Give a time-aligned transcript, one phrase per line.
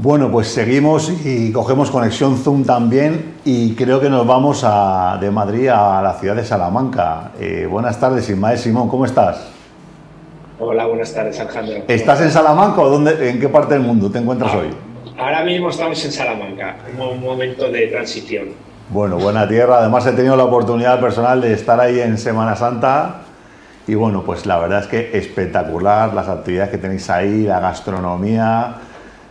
[0.00, 4.64] Bueno, pues seguimos y cogemos conexión Zoom también y creo que nos vamos
[5.20, 7.32] de Madrid a la ciudad de Salamanca.
[7.40, 9.48] Eh, buenas tardes, Ismael Simón, ¿cómo estás?
[10.60, 11.82] Hola, buenas tardes, Alejandro.
[11.88, 14.68] ¿Estás en Salamanca o dónde, en qué parte del mundo te encuentras ah, hoy?
[15.18, 18.50] Ahora mismo estamos en Salamanca, en un momento de transición.
[18.90, 19.78] Bueno, buena tierra.
[19.78, 23.22] Además he tenido la oportunidad personal de estar ahí en Semana Santa
[23.88, 28.76] y bueno, pues la verdad es que espectacular las actividades que tenéis ahí, la gastronomía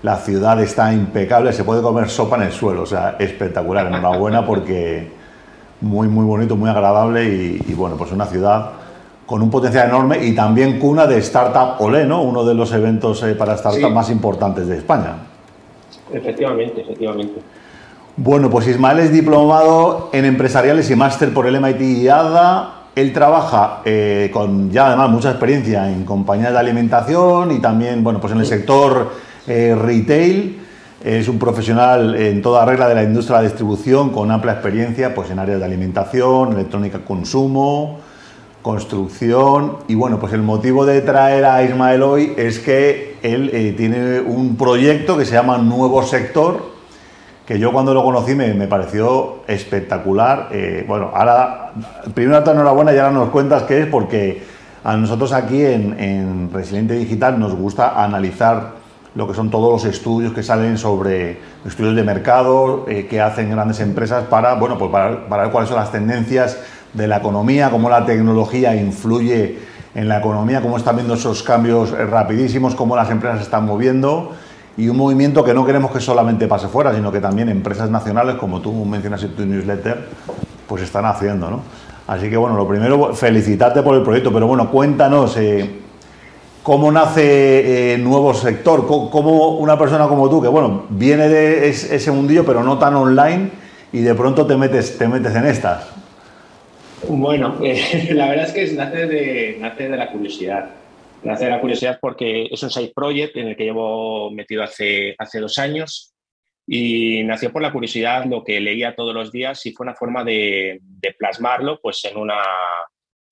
[0.03, 4.45] la ciudad está impecable, se puede comer sopa en el suelo, o sea, espectacular, enhorabuena
[4.45, 5.11] porque
[5.81, 8.71] muy, muy bonito, muy agradable y, bueno, pues una ciudad
[9.25, 12.21] con un potencial enorme y también cuna de Startup Olé, ¿no?
[12.21, 15.15] Uno de los eventos eh, para startups más importantes de España.
[16.13, 17.41] Efectivamente, efectivamente.
[18.15, 22.73] Bueno, pues Ismael es diplomado en empresariales y máster por el MIT y ADA.
[22.95, 28.19] Él trabaja eh, con ya además mucha experiencia en compañías de alimentación y también, bueno,
[28.21, 29.11] pues en el sector
[29.47, 30.59] eh, retail.
[31.03, 35.13] Es un profesional en toda regla de la industria de la distribución con amplia experiencia
[35.15, 37.99] pues, en áreas de alimentación, electrónica, consumo,
[38.61, 39.77] construcción.
[39.87, 44.19] Y bueno, pues el motivo de traer a Ismael hoy es que él eh, tiene
[44.19, 46.75] un proyecto que se llama Nuevo Sector,
[47.45, 50.49] que yo cuando lo conocí me, pareció espectacular.
[50.51, 51.71] Eh, bueno, ahora,
[52.13, 54.43] primero te enhorabuena y ahora nos cuentas qué es, porque
[54.83, 58.76] a nosotros aquí en, en Resiliente Digital nos gusta analizar
[59.17, 63.49] lo que son todos los estudios que salen sobre estudios de mercado eh, que hacen
[63.49, 66.59] grandes empresas para, bueno, pues para, para, ver cuáles son las tendencias
[66.93, 69.57] de la economía, cómo la tecnología influye
[69.95, 74.33] en la economía, cómo están viendo esos cambios rapidísimos, cómo las empresas se están moviendo
[74.77, 78.35] y un movimiento que no queremos que solamente pase fuera, sino que también empresas nacionales,
[78.35, 80.09] como tú mencionas en tu newsletter,
[80.67, 81.61] pues están haciendo, ¿no?
[82.05, 85.86] Así que bueno, lo primero, felicitarte por el proyecto, pero bueno, cuéntanos, eh,
[86.67, 92.11] cómo nace eh, nuevo sector, cómo, una persona como tú, que bueno, viene de ese
[92.11, 93.51] mundillo, pero no tan online,
[93.93, 95.89] y de pronto te metes, te metes en estas.
[97.07, 97.55] Bueno,
[98.09, 100.71] la verdad es que nace de, nace de la curiosidad.
[101.23, 105.15] Nace de la curiosidad porque es un side project en el que llevo metido hace,
[105.17, 106.15] hace dos años
[106.67, 110.25] y nació por la curiosidad lo que leía todos los días y fue una forma
[110.25, 112.41] de, de plasmarlo pues en una,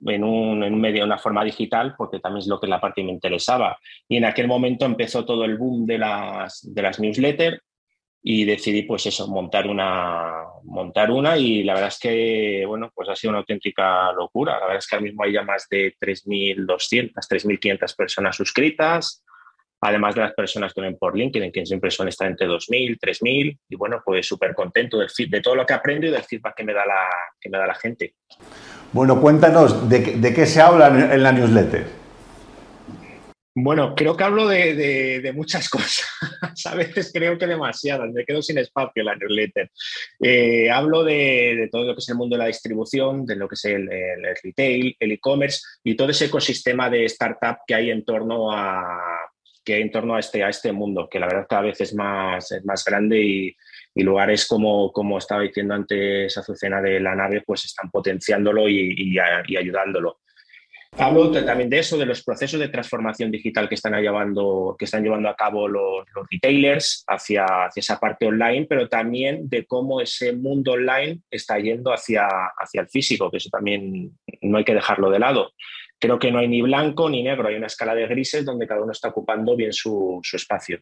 [0.02, 3.12] en un, en medio, una forma digital, porque también es lo que la parte me
[3.12, 3.78] interesaba.
[4.08, 7.62] Y en aquel momento empezó todo el boom de las, de las newsletters
[8.28, 13.08] y decidí pues eso, montar una, montar una y la verdad es que, bueno, pues
[13.08, 14.54] ha sido una auténtica locura.
[14.54, 19.24] La verdad es que ahora mismo hay ya más de 3.200, 3.500 personas suscritas,
[19.86, 23.60] además de las personas que ven por LinkedIn, que siempre son estar entre 2.000, 3.000
[23.70, 26.64] y bueno, pues súper contento del, de todo lo que aprendo y del feedback que
[26.64, 27.08] me da la,
[27.40, 28.16] que me da la gente.
[28.92, 32.06] Bueno, cuéntanos, ¿de, qué se habla en la newsletter?
[33.58, 36.06] Bueno, creo que hablo de, muchas cosas.
[36.66, 38.12] A veces creo que demasiadas.
[38.12, 39.72] Me quedo sin espacio en la newsletter.
[40.20, 43.56] Eh, hablo de, todo lo que es el mundo de la distribución, de lo que
[43.56, 43.88] es el,
[44.44, 49.32] retail, el e-commerce y todo ese ecosistema de startup que hay en torno a
[49.66, 51.94] que hay en torno a este, a este mundo, que la verdad cada vez es
[51.94, 53.58] más, es más grande y,
[53.96, 59.18] y lugares como, como estaba diciendo antes Azucena de la nave, pues están potenciándolo y,
[59.18, 60.20] ayudándolo.
[60.98, 65.04] Hablo también de eso, de los procesos de transformación digital que están llevando, que están
[65.04, 70.34] llevando a cabo los, retailers hacia, hacia, esa parte online, pero también de cómo ese
[70.34, 72.28] mundo online está yendo hacia,
[72.58, 74.12] hacia el físico, que eso también
[74.42, 75.52] no hay que dejarlo de lado.
[76.00, 78.82] Creo que no hay ni blanco ni negro, hay una escala de grises donde cada
[78.82, 80.80] uno está ocupando bien su, espacio.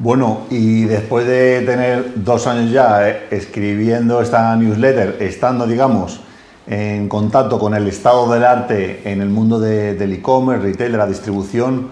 [0.00, 6.20] Bueno, y después de tener dos años ya eh, escribiendo esta newsletter, estando, digamos,
[6.68, 11.06] en contacto con el estado del arte en el mundo del e-commerce, retail, de la
[11.06, 11.88] distribución,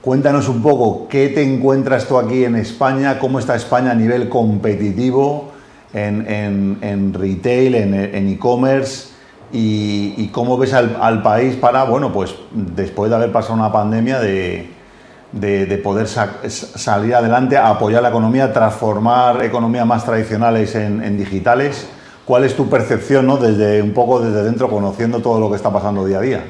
[0.00, 4.28] cuéntanos un poco qué te encuentras tú aquí en España, cómo está España a nivel
[4.28, 5.52] competitivo
[5.92, 9.19] en, retail, en e-commerce.
[9.52, 14.70] Y, cómo ves al, país para, bueno, pues después de haber pasado una pandemia de,
[15.32, 21.90] de, poder salir adelante, apoyar la economía, transformar economías más tradicionales en, digitales.
[22.24, 23.38] ¿Cuál es tu percepción, ¿no?
[23.38, 26.44] desde un poco desde dentro, conociendo todo lo que está pasando día a día?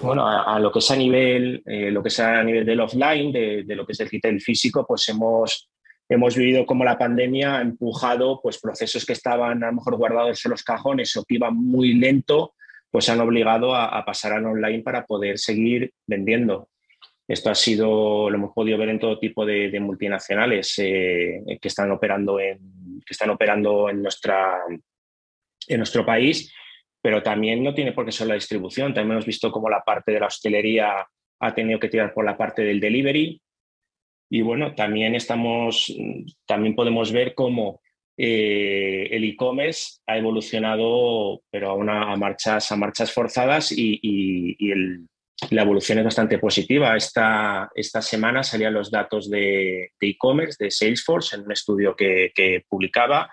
[0.00, 3.32] Bueno, a, lo que es a nivel, eh, lo que es a nivel del offline,
[3.32, 5.68] de, lo que es el retail físico, pues hemos,
[6.08, 10.44] hemos vivido como la pandemia ha empujado pues, procesos que estaban a lo mejor guardados
[10.44, 12.54] en los cajones o que iban muy lento,
[12.90, 16.68] pues han obligado a, pasar al online para poder seguir vendiendo.
[17.28, 21.90] Esto ha sido, lo hemos podido ver en todo tipo de, multinacionales eh, que están
[21.90, 22.58] operando en,
[23.04, 24.58] que están operando en, nuestra,
[25.68, 26.52] en nuestro país,
[27.02, 28.94] pero también no tiene por qué ser la distribución.
[28.94, 31.06] También hemos visto cómo la parte de la hostelería
[31.40, 33.40] ha tenido que tirar por la parte del delivery.
[34.28, 35.94] Y bueno, también estamos,
[36.46, 37.80] también podemos ver cómo
[38.18, 44.56] eh, el e-commerce ha evolucionado, pero a, una, a, marchas, a marchas forzadas y,
[45.50, 46.96] la evolución es bastante positiva.
[46.96, 53.30] Esta, esta semana salían los datos de e-commerce de, Salesforce en un estudio que, publicaba,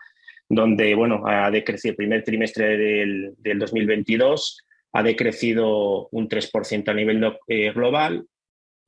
[0.50, 6.94] donde bueno, ha decrecido el primer trimestre del, del 2022, ha decrecido un 3% a
[6.94, 8.28] nivel eh, global,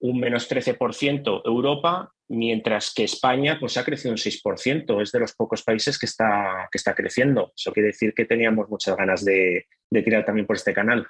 [0.10, 5.02] un menos 13% Europa, mientras que España pues, ha crecido un 6%.
[5.02, 7.52] Es de los pocos países que está, que está creciendo.
[7.56, 11.08] Eso quiere decir que teníamos muchas ganas de, tirar también por este canal.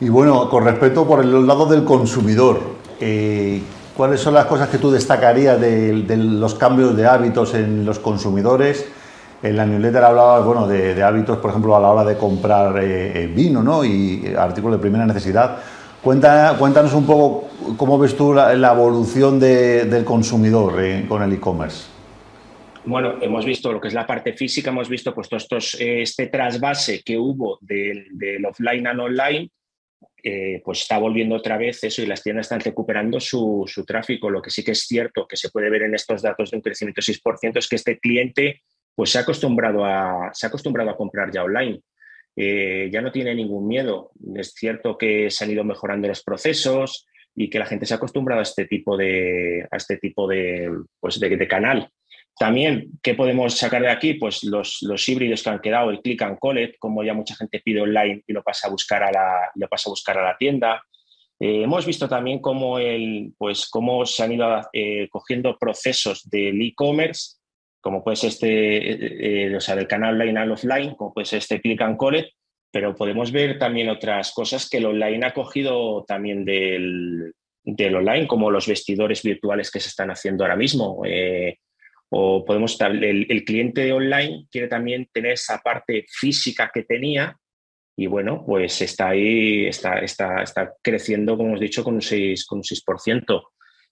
[0.00, 2.60] Y bueno, con respecto por el lado del consumidor,
[3.00, 3.60] eh,
[3.96, 8.90] ¿cuáles son las cosas que tú destacarías de, los cambios de hábitos en los consumidores?
[9.42, 13.30] En la newsletter hablabas bueno, de, hábitos, por ejemplo, a la hora de comprar eh,
[13.34, 13.84] vino ¿no?
[13.84, 15.58] y artículos de primera necesidad.
[16.02, 21.88] Cuéntanos un poco cómo ves tú la, evolución del consumidor eh, con el e-commerce.
[22.84, 26.28] Bueno, hemos visto lo que es la parte física, hemos visto pues, estos, eh, este
[26.28, 28.06] trasvase que hubo del,
[28.46, 29.50] offline al online,
[30.64, 34.28] pues está volviendo otra vez eso y las tiendas están recuperando su, tráfico.
[34.28, 36.62] Lo que sí que es cierto que se puede ver en estos datos de un
[36.62, 38.62] crecimiento de 6% es que este cliente
[38.94, 41.80] pues se ha acostumbrado a, se ha acostumbrado a comprar ya online.
[42.36, 44.12] Eh, ya no tiene ningún miedo.
[44.34, 47.96] Es cierto que se han ido mejorando los procesos y que la gente se ha
[47.96, 51.90] acostumbrado a este tipo de, a este tipo de, pues de, canal.
[52.38, 54.14] También, ¿qué podemos sacar de aquí?
[54.14, 57.60] Pues los, los, híbridos que han quedado, el click and collect, como ya mucha gente
[57.60, 60.36] pide online y lo pasa a buscar a la, lo pasa a, buscar a la
[60.38, 60.82] tienda.
[61.38, 66.60] Eh, hemos visto también cómo, el, pues, cómo se han ido eh, cogiendo procesos del
[66.60, 67.39] e-commerce
[67.80, 71.26] como puede ser este, eh, eh, o sea, del canal online al offline, como puede
[71.26, 72.30] ser este click and collect,
[72.70, 77.32] pero podemos ver también otras cosas que el online ha cogido también del,
[77.64, 81.02] del online, como los vestidores virtuales que se están haciendo ahora mismo.
[81.04, 81.58] Eh,
[82.10, 87.36] o podemos el, el, cliente online quiere también tener esa parte física que tenía
[88.00, 92.46] y bueno, pues está ahí, está, está, está creciendo, como hemos dicho, con un 6%.
[92.48, 93.42] Con un 6%.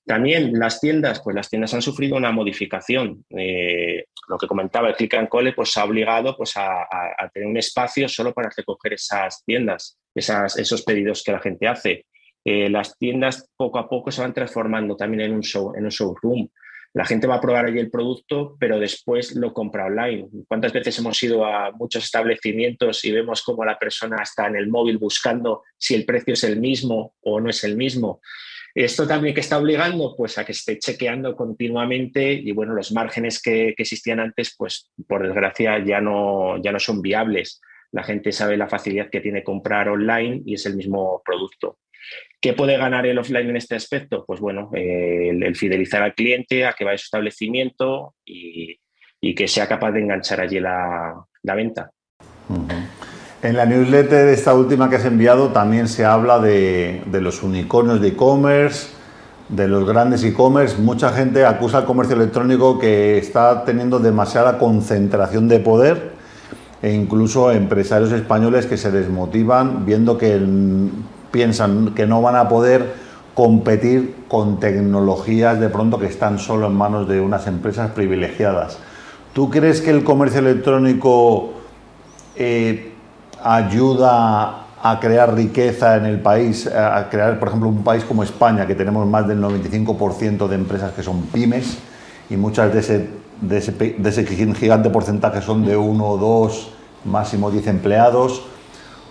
[0.08, 3.26] También las tiendas, pues las tiendas han sufrido una modificación.
[3.28, 6.86] Eh, lo que comentaba el Click and Cole, pues ha obligado pues, a,
[7.30, 12.06] tener un espacio solo para recoger esas tiendas, esas, esos pedidos que la gente hace.
[12.42, 15.90] Eh, las tiendas poco a poco se van transformando también en un, show, en un
[15.90, 16.48] showroom.
[16.94, 20.26] La gente va a probar allí el producto, pero después lo compra online.
[20.48, 24.68] ¿Cuántas veces hemos ido a muchos establecimientos y vemos cómo la persona está en el
[24.68, 28.22] móvil buscando si el precio es el mismo o no es el mismo?
[28.74, 33.40] Esto también que está obligando pues, a que esté chequeando continuamente y bueno, los márgenes
[33.42, 37.60] que, existían antes, pues por desgracia ya no, ya no son viables.
[37.90, 41.78] La gente sabe la facilidad que tiene comprar online y es el mismo producto.
[42.40, 44.24] ¿Qué puede ganar el offline en este aspecto?
[44.24, 48.78] Pues bueno, el, fidelizar al cliente, a que vaya a su establecimiento y,
[49.34, 51.90] que sea capaz de enganchar allí la, venta.
[53.40, 58.08] En la newsletter esta última que has enviado también se habla de, los unicornios de
[58.08, 58.88] e-commerce,
[59.48, 60.76] de los grandes e-commerce.
[60.78, 66.10] Mucha gente acusa al comercio electrónico que está teniendo demasiada concentración de poder
[66.82, 70.40] e incluso empresarios españoles que se desmotivan viendo que
[71.30, 72.92] piensan que no van a poder
[73.34, 78.78] competir con tecnologías de pronto que están solo en manos de unas empresas privilegiadas.
[79.32, 81.52] ¿Tú crees que el comercio electrónico
[82.34, 82.94] eh,
[83.42, 88.66] ayuda a crear riqueza en el país, a crear, por ejemplo, un país como España,
[88.66, 91.78] que tenemos más del 95% de empresas que son pymes
[92.30, 96.70] y muchas de ese, de ese, gigante porcentaje son de uno, dos,
[97.04, 98.42] máximo 10 empleados.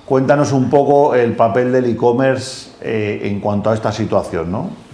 [0.06, 4.87] Cuéntanos un poco el papel del e-commerce eh, en cuanto a esta situación, ¿no?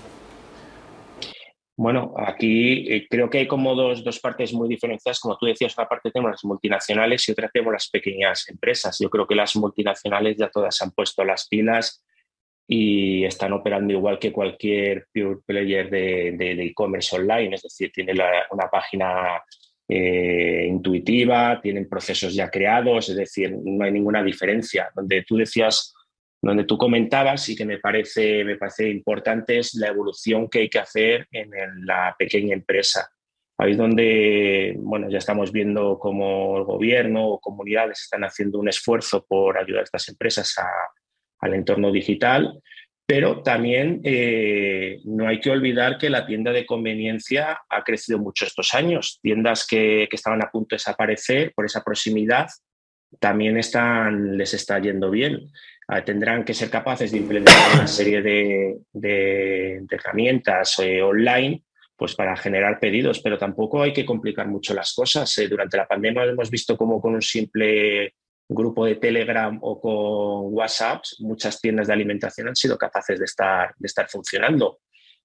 [1.76, 5.20] Bueno, aquí eh, creo que hay como dos, partes muy diferenciadas.
[5.20, 8.98] Como tú decías, una parte tenemos las multinacionales y otra tenemos las pequeñas empresas.
[9.00, 12.04] Yo creo que las multinacionales ya todas han puesto las pilas
[12.68, 17.56] y están operando igual que cualquier pure player de e-commerce online.
[17.56, 18.18] Es decir, tienen
[18.52, 19.42] una página
[19.96, 24.90] eh, intuitiva, tienen procesos ya creados, es decir, no hay ninguna diferencia.
[24.96, 25.94] Donde tú decías
[26.44, 30.70] donde tú comentabas y que me parece, me parece importante es la evolución que hay
[30.70, 31.50] que hacer en
[31.86, 33.10] la pequeña empresa.
[33.58, 38.68] Ahí es donde bueno, ya estamos viendo cómo el gobierno o comunidades están haciendo un
[38.68, 40.54] esfuerzo por ayudar a estas empresas
[41.40, 42.60] al entorno digital,
[43.06, 48.46] pero también eh, no hay que olvidar que la tienda de conveniencia ha crecido mucho
[48.46, 49.20] estos años.
[49.22, 52.48] Tiendas que, que estaban a punto de desaparecer por esa proximidad
[53.20, 55.52] también están, les está yendo bien.
[55.88, 61.64] Ah, tendrán que ser capaces de implementar una serie de, herramientas eh, online
[61.96, 65.38] pues para generar pedidos, pero tampoco hay que complicar mucho las cosas.
[65.38, 68.16] Eh, durante la pandemia hemos visto cómo con un simple
[68.50, 73.74] grupo de Telegram o con WhatsApp, muchas tiendas de alimentación han sido capaces de estar,
[73.78, 74.80] de estar funcionando.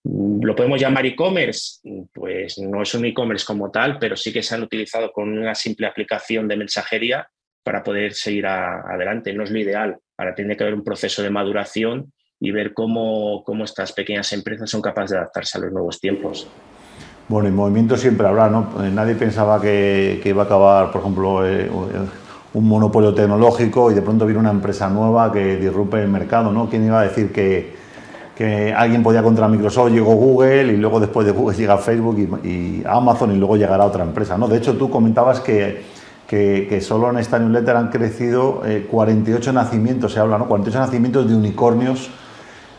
[0.04, 1.80] ¿Lo podemos llamar e-commerce?
[2.12, 5.54] Pues no es un e-commerce como tal, pero sí que se han utilizado con una
[5.54, 7.28] simple aplicación de mensajería
[7.68, 9.34] para poder seguir adelante.
[9.34, 9.98] No es lo ideal.
[10.16, 12.10] Ahora tiene que haber un proceso de maduración
[12.40, 16.48] y ver cómo, cómo estas pequeñas empresas son capaces de adaptarse a los nuevos tiempos.
[17.28, 18.82] Bueno, y movimiento siempre habrá, ¿no?
[18.82, 21.70] Eh, nadie pensaba que, iba a acabar, por ejemplo, eh,
[22.54, 26.70] un monopolio tecnológico y de pronto viene una empresa nueva que disrumpe el mercado, ¿no?
[26.70, 27.74] ¿Quién iba a decir que,
[28.34, 32.82] que alguien podía contra Microsoft, llegó Google y luego después de Google llega Facebook y,
[32.86, 34.38] Amazon y luego llegará otra empresa.
[34.38, 34.48] ¿no?
[34.48, 35.97] De hecho, tú comentabas que,
[36.28, 40.46] que, solo en esta newsletter han crecido 48 eh, nacimientos, se habla, ¿no?
[40.46, 42.10] 48 nacimientos de unicornios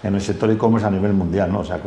[0.03, 1.51] en el sector e-commerce a nivel mundial.
[1.51, 1.62] ¿no?
[1.62, 1.79] O sea,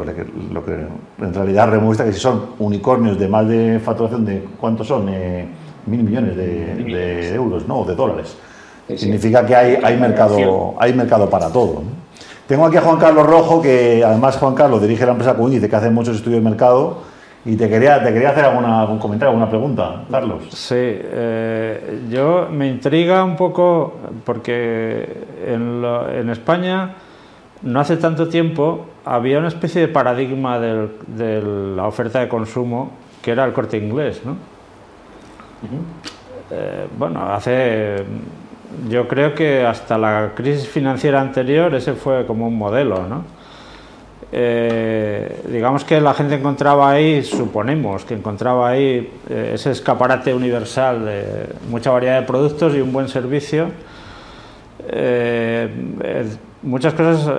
[0.52, 4.88] lo que en realidad remuestra que si son unicornios de más de facturación de, ¿cuántos
[4.88, 5.08] son?
[5.08, 5.46] Eh,
[5.86, 7.80] mil millones de, euros, ¿no?
[7.80, 8.36] O de dólares.
[8.96, 11.74] Significa que hay, hay, mercado, hay mercado para todo.
[11.74, 12.02] ¿no?
[12.46, 15.76] Tengo aquí a Juan Carlos Rojo, que además Juan Carlos dirige la empresa Coindice, que
[15.76, 17.11] hace muchos estudios de mercado.
[17.44, 20.44] Y te quería, te quería hacer alguna, algún comentario, alguna pregunta, Carlos.
[20.50, 23.94] Sí, eh, yo me intriga un poco
[24.24, 26.94] porque en, en, España
[27.62, 31.42] no hace tanto tiempo había una especie de paradigma de
[31.76, 34.36] la oferta de consumo que era el corte inglés, ¿no?
[36.50, 38.04] Eh, bueno, hace
[38.88, 43.24] yo creo que hasta la crisis financiera anterior ese fue como un modelo, ¿no?
[44.30, 51.04] Eh, digamos que la gente encontraba ahí, suponemos que encontraba ahí eh, ese escaparate universal
[51.04, 53.70] de mucha variedad de productos y un buen servicio.
[54.88, 55.68] Eh,
[56.62, 57.32] muchas cosas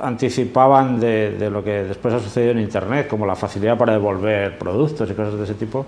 [0.00, 4.58] anticipaban de, de, lo que después ha sucedido en Internet, como la facilidad para devolver
[4.58, 5.80] productos y cosas de ese tipo.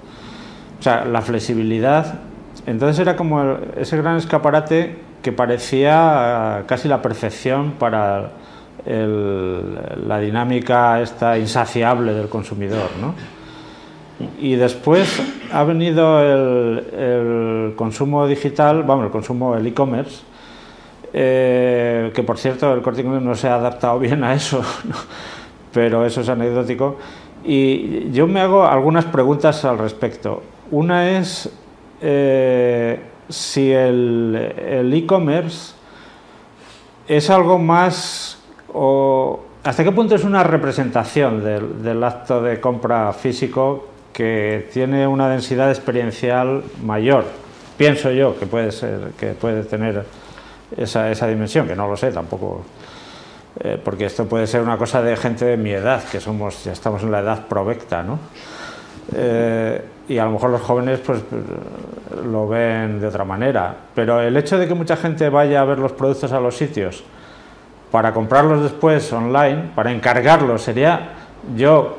[0.79, 2.21] O sea, la flexibilidad
[2.67, 8.31] entonces era como ese gran escaparate que parecía casi la perfección para
[8.87, 12.91] la dinámica esta insaciable del consumidor.
[13.00, 13.14] ¿no?
[14.41, 20.23] Y después ha venido el, consumo digital, vamos, el consumo, el e-commerce,
[21.12, 24.62] eh, que por cierto el corte no se ha adaptado bien a eso,
[25.73, 26.97] pero eso es anecdótico.
[27.45, 30.43] Y yo me hago algunas preguntas al respecto.
[30.71, 31.50] Una es
[32.00, 35.75] eh, si el e-commerce
[37.09, 38.41] es algo más
[38.75, 45.29] o hasta qué punto es una representación del, acto de compra físico que tiene una
[45.29, 47.25] densidad experiencial mayor.
[47.76, 50.05] Pienso yo que puede ser, que puede tener
[50.76, 52.62] esa, dimensión, que no lo sé tampoco,
[53.61, 56.73] eh, porque esto puede ser una cosa de gente de mi edad, que somos, ya
[56.73, 58.19] estamos en la edad provecta, ¿no?
[59.14, 61.21] Eh, y a lo mejor los jóvenes pues
[62.25, 63.75] lo ven de otra manera.
[63.95, 67.05] Pero el hecho de que mucha gente vaya a ver los productos a los sitios
[67.92, 71.11] para comprarlos después online, para encargarlos, sería
[71.54, 71.99] yo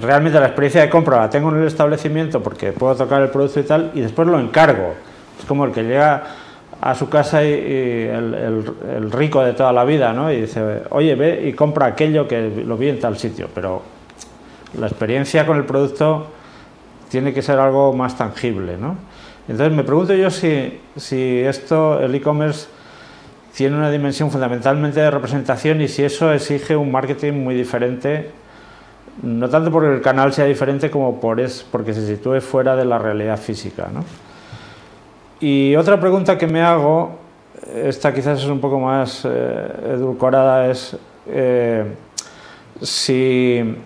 [0.00, 3.60] realmente la experiencia de compra la tengo en el establecimiento porque puedo tocar el producto
[3.60, 4.94] y tal, y después lo encargo.
[5.38, 6.24] Es como el que llega
[6.80, 10.30] a su casa y, el, rico de toda la vida, ¿no?
[10.32, 13.48] Y dice, oye, ve y compra aquello que lo vi en tal sitio.
[13.54, 13.82] Pero
[14.78, 16.26] la experiencia con el producto
[17.08, 18.76] tiene que ser algo más tangible.
[18.76, 18.96] ¿no?
[19.48, 22.68] Entonces me pregunto yo si, si esto, el e-commerce,
[23.54, 28.30] tiene una dimensión fundamentalmente de representación y si eso exige un marketing muy diferente,
[29.22, 32.84] no tanto porque el canal sea diferente como por es, porque se sitúe fuera de
[32.84, 33.88] la realidad física.
[33.92, 34.04] ¿no?
[35.40, 37.18] Y otra pregunta que me hago,
[37.74, 41.84] esta quizás es un poco más eh, edulcorada, es eh,
[42.80, 43.76] si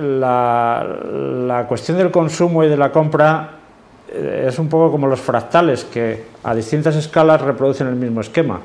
[0.00, 3.61] la, cuestión del consumo y de la compra
[4.12, 8.60] es un poco como los fractales que a distintas escalas reproducen el mismo esquema.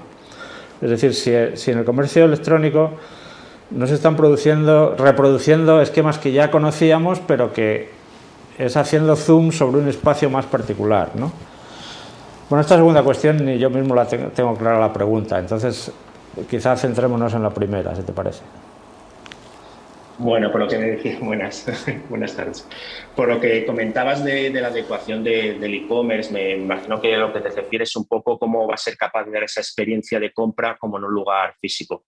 [0.82, 1.13] Es decir,
[1.56, 2.92] si, en el comercio electrónico
[3.72, 7.89] no se están produciendo, reproduciendo esquemas que ya conocíamos, pero que
[8.58, 11.12] es haciendo zoom sobre un espacio más particular.
[11.16, 11.32] ¿no?
[12.50, 15.92] Bueno, esta segunda cuestión ni yo mismo la tengo clara la pregunta, entonces
[16.50, 18.42] quizás centrémonos en la primera, si te parece.
[20.20, 21.66] Bueno, por lo que me decís, buenas,
[22.10, 22.68] buenas tardes.
[23.16, 27.50] Por lo que comentabas de, la adecuación del e-commerce, me imagino que lo que te
[27.50, 30.76] refieres es un poco cómo va a ser capaz de dar esa experiencia de compra
[30.78, 32.06] como en un lugar físico.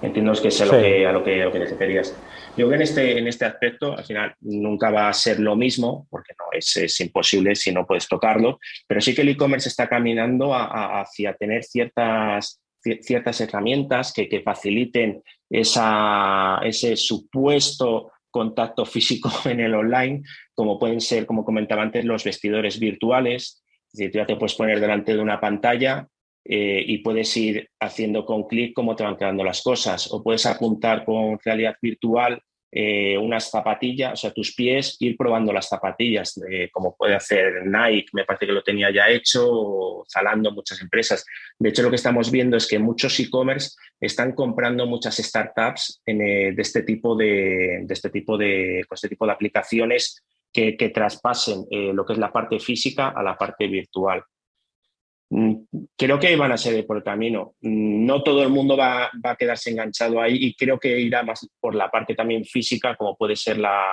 [0.00, 2.14] Entiendo que es a, lo que, a lo que, te referías.
[2.56, 5.56] Yo creo que en este, en este aspecto, al final, nunca va a ser lo
[5.56, 9.68] mismo, porque no es, es imposible si no puedes tocarlo, pero sí que el e-commerce
[9.68, 12.60] está caminando hacia tener ciertas,
[13.00, 15.22] ciertas herramientas que, que faciliten
[15.60, 20.22] ese supuesto contacto físico en el online,
[20.54, 23.62] como pueden ser, como comentaba antes, los vestidores virtuales.
[23.92, 26.08] Es decir, tú ya te puedes poner delante de una pantalla
[26.44, 30.12] eh, y puedes ir haciendo con clic cómo te van quedando las cosas.
[30.12, 32.42] O puedes apuntar con realidad virtual
[32.76, 36.40] eh, unas zapatillas, o sea, tus pies, ir probando las zapatillas,
[36.72, 41.24] como puede hacer Nike, me parece que lo tenía ya hecho, o Zalando, muchas empresas.
[41.58, 46.52] De hecho, lo que estamos viendo es que muchos e-commerce están comprando muchas startups eh,
[46.54, 52.04] de este tipo de, este tipo de, este tipo de aplicaciones que, traspasen eh, lo
[52.04, 54.22] que es la parte física a la parte virtual.
[55.36, 57.56] Mm, creo que van a ser por el camino.
[57.60, 61.48] Mm, no todo el mundo va, a quedarse enganchado ahí y creo que irá más
[61.58, 63.84] por la parte también física, como puede ser la,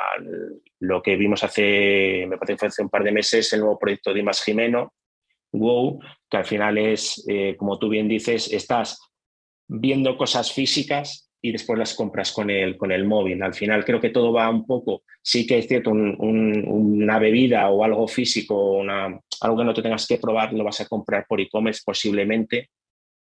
[0.81, 4.19] lo que vimos hace, me parece hace un par de meses, el nuevo proyecto de
[4.19, 4.93] Imas Jimeno,
[5.51, 8.99] WOW, que al final es, eh, como tú bien dices, estás
[9.67, 13.41] viendo cosas físicas y después las compras con el, con el móvil.
[13.41, 17.83] Al final creo que todo va un poco, sí que es cierto, una bebida o
[17.83, 21.41] algo físico, una, algo que no te tengas que probar, lo vas a comprar por
[21.41, 22.69] e-commerce posiblemente,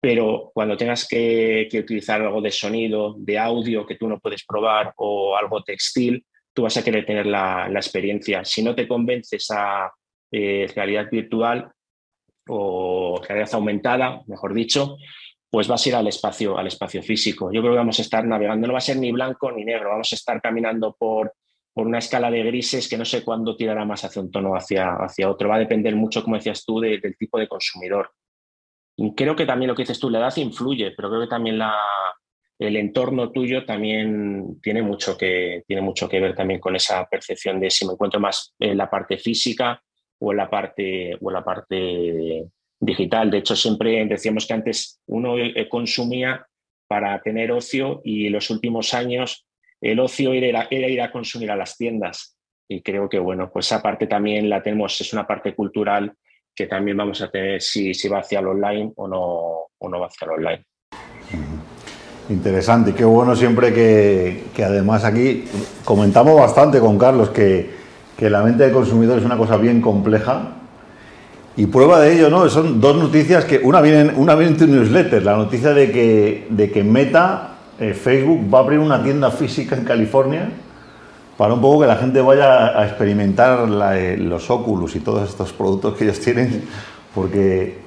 [0.02, 4.94] pero cuando tengas que, utilizar algo de sonido, de audio que tú no puedes probar
[4.98, 8.44] o algo textil, tú vas a querer tener la, experiencia.
[8.44, 9.90] Si no te convences a
[10.30, 11.72] eh, realidad virtual
[12.50, 14.98] o realidad aumentada, mejor dicho,
[15.54, 17.52] pues vas a ir al espacio, al espacio físico.
[17.54, 19.92] Yo creo que vamos a estar navegando, no va a ser ni blanco ni negro,
[19.92, 21.32] vamos a estar caminando por,
[21.72, 24.96] por una escala de grises que no sé cuándo tirará más hacia un tono hacia,
[24.96, 25.50] hacia otro.
[25.50, 28.14] Va a depender mucho, como decías tú, del tipo de consumidor.
[29.16, 31.78] creo que también lo que dices tú, la edad influye, pero creo que también la,
[32.58, 37.60] el entorno tuyo también tiene mucho, que, tiene mucho que ver también con esa percepción
[37.60, 39.80] de si me encuentro más en la parte física
[40.18, 42.44] o en la parte, o en la parte
[42.80, 43.32] digital.
[43.32, 46.46] De hecho, siempre decíamos que antes uno eh, consumía
[46.88, 49.46] para tener ocio y en los últimos años
[49.82, 52.38] el ocio era, ir a consumir a las tiendas.
[52.70, 56.14] Y creo que, bueno, pues esa parte también la tenemos, es una parte cultural
[56.56, 60.00] que también vamos a tener si, si va hacia el online o no, o no
[60.00, 60.66] va hacia el online.
[62.30, 65.44] Interesante, y qué bueno siempre que, que, además aquí
[65.84, 67.70] comentamos bastante con Carlos que,
[68.18, 70.63] que la mente del consumidor es una cosa bien compleja
[71.56, 72.50] y prueba de ello, ¿no?
[72.50, 76.48] Son dos noticias que una viene, una viene en tu newsletter, la noticia de que,
[76.50, 80.50] de que Meta, eh, Facebook, va a abrir una tienda física en California
[81.38, 85.54] para un poco que la gente vaya a experimentar eh, los Oculus y todos estos
[85.54, 86.64] productos que ellos tienen,
[87.14, 87.84] porque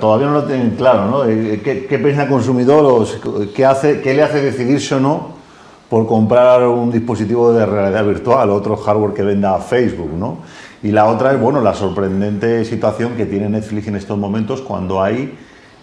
[0.00, 1.24] todavía no lo tienen claro, ¿no?
[1.24, 5.40] Eh, ¿Qué, qué piensa el consumidor o qué, hace, qué le hace decidirse o no
[5.90, 10.38] por comprar un dispositivo de realidad virtual o otro hardware que venda Facebook, ¿no?
[10.82, 15.02] Y la otra es, bueno, la sorprendente situación que tiene Netflix en estos momentos cuando
[15.02, 15.36] hay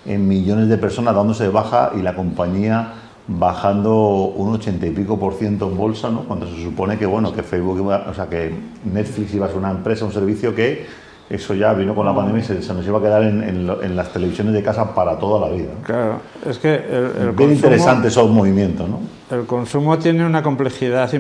[0.06, 2.94] eh, millones de personas dándose de baja y la compañía
[3.28, 3.94] bajando
[4.36, 6.22] un ochenta y pico por ciento en bolsa, ¿no?
[6.22, 8.54] Cuando se supone que, bueno, que Facebook, o sea, que
[8.86, 10.86] Netflix iba a ser una empresa, un servicio que
[11.30, 14.54] eso ya vino con la pandemia y se, nos iba a quedar en, las televisiones
[14.54, 15.72] de casa para toda la vida.
[15.84, 19.00] Claro, es que el, Bien interesante esos movimientos, ¿no?
[19.30, 21.12] El consumo tiene una complejidad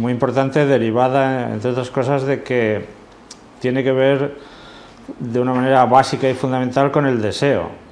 [0.00, 2.84] muy importante derivada, entre otras cosas, de que
[3.60, 4.36] tiene que ver
[5.18, 7.86] de una manera básica y fundamental con el deseo.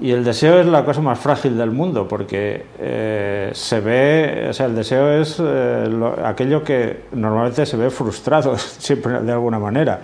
[0.00, 4.52] Y el deseo es la cosa más frágil del mundo porque eh, se ve, o
[4.52, 10.00] sea, el deseo es eh, aquello que normalmente se ve frustrado siempre de alguna manera,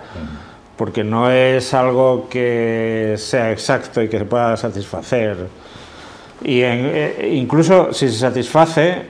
[0.77, 5.37] porque no es algo que sea exacto y que se pueda satisfacer.
[6.43, 9.03] Y eh, incluso si se satisface,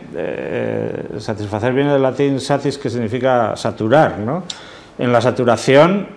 [1.18, 4.44] satisfacer viene del latín satis que significa saturar, ¿no?
[4.98, 6.08] En la saturación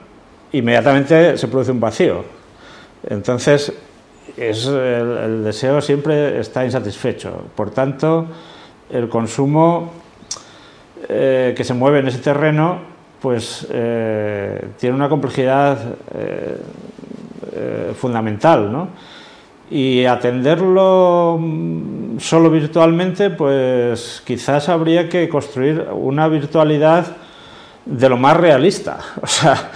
[0.52, 2.24] inmediatamente se produce un vacío.
[3.10, 3.74] Entonces,
[4.36, 7.46] es, el, deseo siempre está insatisfecho.
[7.56, 8.28] Por tanto,
[8.90, 9.92] el consumo
[11.10, 12.80] eh, que se mueve en ese terreno,
[13.22, 15.80] pues eh, tiene una complejidad
[16.14, 16.58] eh,
[17.96, 18.90] fundamental, ¿no?
[19.70, 27.18] Y atenderlo mm, solo virtualmente, pues quizás habría que construir una virtualidad
[27.88, 29.00] de lo más realista.
[29.22, 29.72] O sea,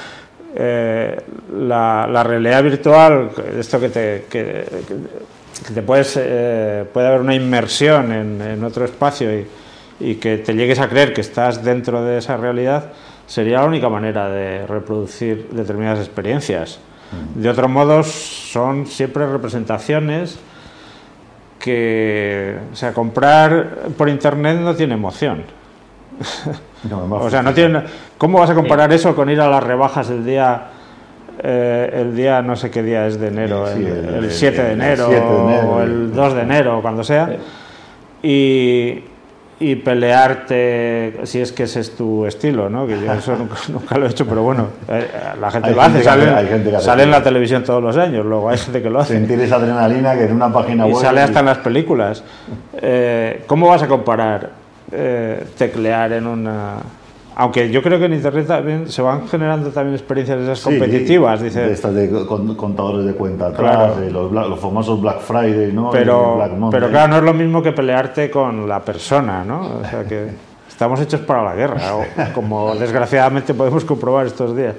[0.54, 1.18] eh,
[1.58, 4.66] la, realidad virtual, esto que te, que,
[5.74, 9.30] te puedes, eh, puede haber una inmersión en, otro espacio
[10.00, 12.92] y, que te llegues a creer que estás dentro de esa realidad,
[13.28, 16.80] sería la única manera de reproducir determinadas experiencias.
[17.36, 20.40] De otro modo, son siempre representaciones
[21.60, 25.44] que, o sea, comprar por internet no tiene emoción.
[26.90, 27.82] o sea, no tiene.
[28.18, 30.64] ¿Cómo vas a comparar eso con ir a las rebajas el día,
[31.44, 35.82] eh, el día no sé qué día es de enero, el, 7 de enero, o
[35.82, 37.36] el 2 de enero, cuando sea,
[38.24, 39.04] y,
[39.60, 42.88] y pelearte si es que ese es tu estilo, ¿no?
[42.88, 43.38] Que yo eso
[43.70, 45.08] nunca, lo he hecho, pero bueno, eh,
[45.40, 48.90] la gente lo hace, sale, en la televisión todos los años, luego hay gente que
[48.90, 49.14] lo hace.
[49.14, 50.96] Sentir esa adrenalina que en una página web...
[50.98, 52.24] Y sale hasta en las películas.
[52.74, 54.61] Eh, ¿Cómo vas a comparar
[54.92, 56.78] eh, teclear en una
[57.34, 61.42] aunque yo creo que en Internet también se van generando también experiencias esas competitivas.
[61.42, 65.92] dice, de estas de contadores de cuenta atrás, los, famosos Black Friday, ¿no?
[65.92, 69.80] Pero, pero claro, no es lo mismo que pelearte con la persona, ¿no?
[69.82, 70.28] O sea que
[70.68, 71.80] estamos hechos para la guerra,
[72.36, 74.76] como desgraciadamente podemos comprobar estos días.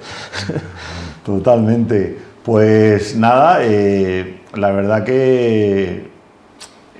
[1.25, 2.18] Totalmente.
[2.44, 6.11] Pues nada, eh, la verdad que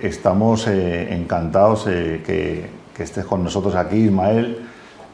[0.01, 4.59] estamos eh, encantados eh, que, que estés con nosotros aquí, Ismael.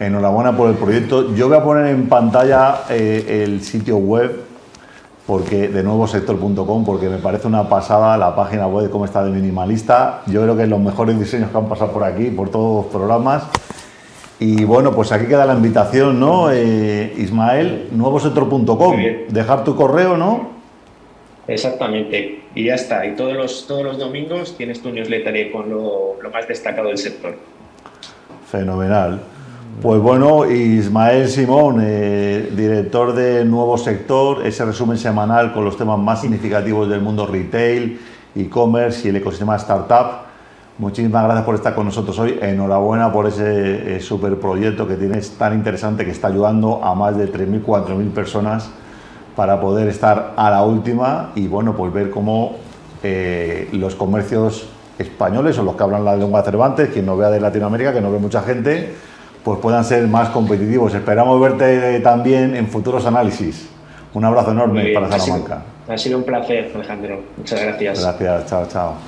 [0.01, 1.35] Enhorabuena por el proyecto.
[1.35, 4.45] Yo voy a poner en pantalla eh, el sitio web
[5.27, 9.31] porque de nuevo sector.com porque me parece una pasada la página web cómo está de
[9.31, 10.23] minimalista.
[10.27, 12.93] Yo creo que es los mejores diseños que han pasado por aquí, por todos los
[12.93, 13.43] programas.
[14.41, 16.51] Y bueno, pues aquí queda la invitación, ¿no?
[16.51, 18.97] Eh, Ismael, nuevosector.com.
[19.29, 20.53] Dejar tu correo, ¿no?
[21.49, 22.45] Exactamente.
[22.55, 23.05] Y ya está.
[23.05, 26.99] Y todos los, todos los domingos tienes tu newsletter con lo, lo más destacado del
[26.99, 27.37] sector.
[28.51, 29.21] Fenomenal.
[29.83, 35.99] Pues bueno, Ismael Simón, eh, director de Nuevo Sector, ese resumen semanal con los temas
[35.99, 38.01] más significativos del mundo retail,
[38.35, 40.27] e-commerce y el ecosistema startup.
[40.79, 42.39] Muchísimas gracias por estar con nosotros hoy.
[42.41, 47.17] Enhorabuena por ese eh, super proyecto que tienes tan interesante que está ayudando a más
[47.17, 48.71] de 3.000, 4.000 personas
[49.37, 52.57] para poder estar a la última y bueno, pues ver cómo
[53.03, 57.41] eh, los comercios españoles o los que hablan la lengua Cervantes, quien no vea de
[57.41, 58.93] Latinoamérica, que no ve mucha gente,
[59.45, 60.95] pues puedan ser más competitivos.
[60.95, 63.69] Esperamos verte también en futuros análisis.
[64.15, 65.63] Un abrazo enorme para Salamanca.
[65.89, 67.23] Ha sido un placer, Alejandro.
[67.37, 68.03] Muchas gracias.
[68.03, 68.95] Gracias, chao, chao.